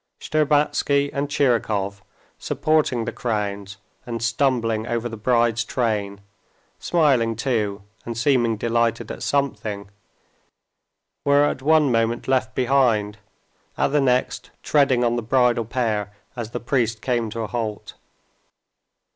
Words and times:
Shtcherbatsky 0.19 1.11
and 1.13 1.29
Tchirikov, 1.29 2.01
supporting 2.39 3.05
the 3.05 3.11
crowns 3.11 3.77
and 4.03 4.19
stumbling 4.23 4.87
over 4.87 5.07
the 5.07 5.15
bride's 5.15 5.63
train, 5.63 6.21
smiling 6.79 7.35
too 7.35 7.83
and 8.03 8.17
seeming 8.17 8.57
delighted 8.57 9.11
at 9.11 9.21
something, 9.21 9.91
were 11.23 11.43
at 11.45 11.61
one 11.61 11.91
moment 11.91 12.27
left 12.27 12.55
behind, 12.55 13.19
at 13.77 13.89
the 13.89 14.01
next 14.01 14.49
treading 14.63 15.03
on 15.03 15.17
the 15.17 15.21
bridal 15.21 15.65
pair 15.65 16.11
as 16.35 16.49
the 16.49 16.59
priest 16.59 17.03
came 17.03 17.29
to 17.29 17.41
a 17.41 17.47
halt. 17.47 17.93